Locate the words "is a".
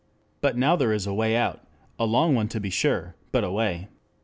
0.93-1.13